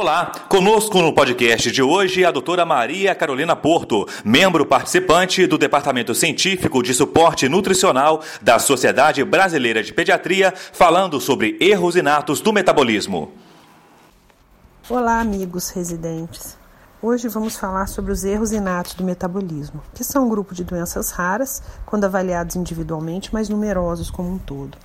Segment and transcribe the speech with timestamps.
[0.00, 6.14] Olá, conosco no podcast de hoje a doutora Maria Carolina Porto, membro participante do Departamento
[6.14, 13.30] Científico de Suporte Nutricional da Sociedade Brasileira de Pediatria, falando sobre erros inatos do metabolismo.
[14.88, 16.56] Olá, amigos residentes.
[17.02, 21.10] Hoje vamos falar sobre os erros inatos do metabolismo, que são um grupo de doenças
[21.10, 24.78] raras, quando avaliados individualmente, mas numerosos como um todo.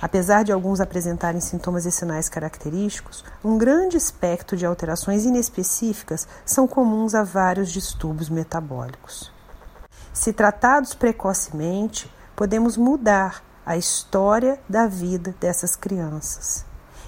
[0.00, 6.66] Apesar de alguns apresentarem sintomas e sinais característicos, um grande espectro de alterações inespecíficas são
[6.66, 9.32] comuns a vários distúrbios metabólicos.
[10.12, 16.64] Se tratados precocemente, podemos mudar a história da vida dessas crianças.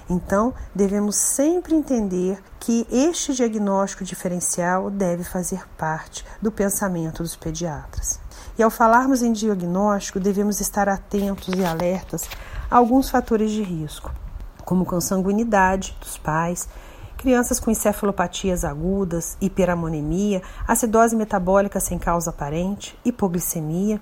[0.09, 8.19] Então, devemos sempre entender que este diagnóstico diferencial deve fazer parte do pensamento dos pediatras.
[8.57, 12.29] E ao falarmos em diagnóstico, devemos estar atentos e alertas
[12.71, 14.11] alguns fatores de risco,
[14.65, 16.67] como consanguinidade dos pais,
[17.17, 24.01] crianças com encefalopatias agudas, hiperamonemia, acidose metabólica sem causa aparente, hipoglicemia,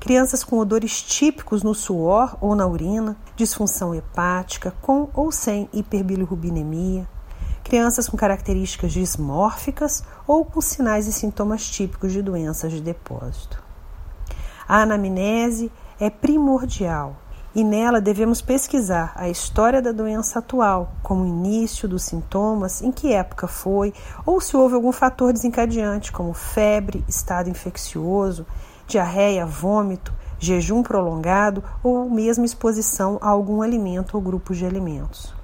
[0.00, 7.08] crianças com odores típicos no suor ou na urina, disfunção hepática com ou sem hiperbilirrubinemia,
[7.64, 13.62] crianças com características dismórficas ou com sinais e sintomas típicos de doenças de depósito.
[14.68, 17.16] A anamnese é primordial
[17.56, 22.92] e nela devemos pesquisar a história da doença atual, como o início dos sintomas, em
[22.92, 23.94] que época foi,
[24.26, 28.44] ou se houve algum fator desencadeante, como febre, estado infeccioso,
[28.86, 35.34] diarreia, vômito, jejum prolongado ou mesmo exposição a algum alimento ou grupo de alimentos.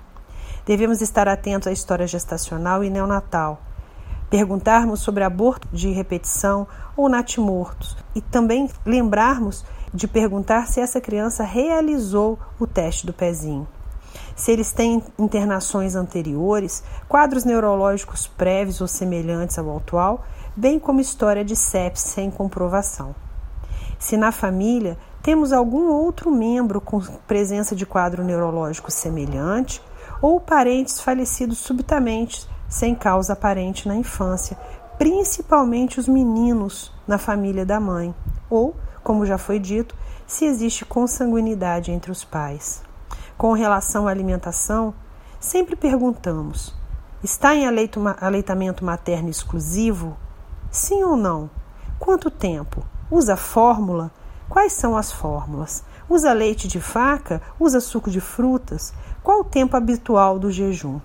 [0.64, 3.60] Devemos estar atentos à história gestacional e neonatal,
[4.30, 11.42] perguntarmos sobre aborto de repetição ou natimortos e também lembrarmos de perguntar se essa criança
[11.42, 13.66] realizou o teste do pezinho.
[14.34, 20.24] Se eles têm internações anteriores, quadros neurológicos prévios ou semelhantes ao atual,
[20.56, 23.14] bem como história de sepsis sem comprovação.
[24.02, 29.80] Se na família temos algum outro membro com presença de quadro neurológico semelhante,
[30.20, 34.58] ou parentes falecidos subitamente, sem causa aparente na infância,
[34.98, 38.12] principalmente os meninos na família da mãe,
[38.50, 38.74] ou
[39.04, 39.94] como já foi dito,
[40.26, 42.82] se existe consanguinidade entre os pais.
[43.38, 44.92] Com relação à alimentação,
[45.38, 46.74] sempre perguntamos:
[47.22, 47.68] está em
[48.20, 50.16] aleitamento materno exclusivo?
[50.72, 51.48] Sim ou não?
[52.00, 52.84] Quanto tempo?
[53.14, 54.10] Usa fórmula?
[54.48, 55.84] Quais são as fórmulas?
[56.08, 57.42] Usa leite de vaca?
[57.60, 58.94] Usa suco de frutas?
[59.22, 60.98] Qual o tempo habitual do jejum?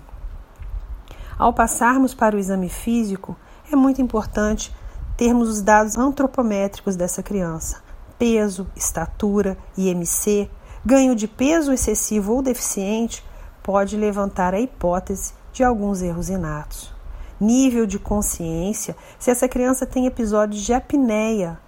[1.38, 3.36] Ao passarmos para o exame físico,
[3.70, 4.74] é muito importante
[5.18, 7.82] termos os dados antropométricos dessa criança,
[8.18, 10.50] peso, estatura, IMC,
[10.82, 13.22] ganho de peso excessivo ou deficiente
[13.62, 16.90] pode levantar a hipótese de alguns erros inatos.
[17.38, 21.67] Nível de consciência, se essa criança tem episódios de apneia.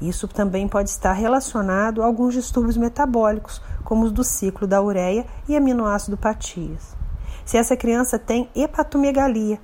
[0.00, 5.26] Isso também pode estar relacionado a alguns distúrbios metabólicos, como os do ciclo da ureia
[5.48, 6.96] e aminoácido-patias.
[7.44, 9.60] Se essa criança tem hepatomegalia,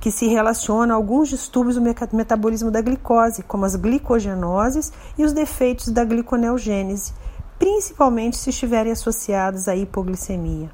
[0.00, 5.32] que se relaciona a alguns distúrbios do metabolismo da glicose, como as glicogenoses e os
[5.32, 7.14] defeitos da gliconeogênese,
[7.56, 10.68] principalmente se estiverem associados à hipoglicemia.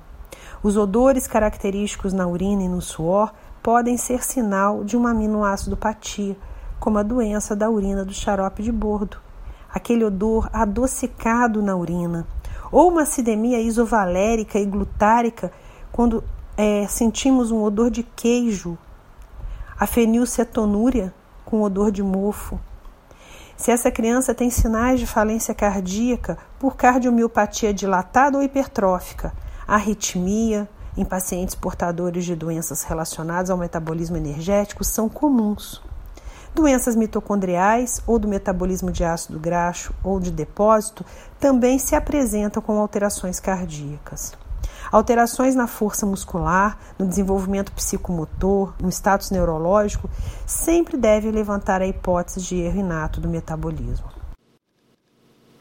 [0.62, 6.34] Os odores característicos na urina e no suor podem ser sinal de uma aminoácidopatia,
[6.78, 9.19] como a doença da urina do xarope de bordo,
[9.72, 12.27] aquele odor adocicado na urina,
[12.71, 15.53] ou uma acidemia isovalérica e glutárica,
[15.91, 16.22] quando
[16.56, 18.77] é, sentimos um odor de queijo
[19.78, 22.59] a fenilcetonúria com odor de mofo.
[23.56, 29.33] Se essa criança tem sinais de falência cardíaca por cardiomiopatia dilatada ou hipertrófica,
[29.67, 35.81] arritmia em pacientes portadores de doenças relacionadas ao metabolismo energético são comuns.
[36.54, 41.04] Doenças mitocondriais ou do metabolismo de ácido graxo ou de depósito
[41.38, 44.32] também se apresentam com alterações cardíacas.
[44.91, 50.08] Alterações na força muscular, no desenvolvimento psicomotor, no status neurológico,
[50.46, 54.19] sempre devem levantar a hipótese de erro inato do metabolismo.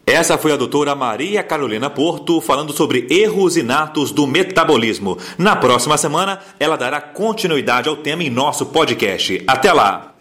[0.06, 5.18] Essa foi a doutora Maria Carolina Porto falando sobre erros inatos do metabolismo.
[5.38, 9.44] Na próxima semana, ela dará continuidade ao tema em nosso podcast.
[9.46, 10.17] Até lá!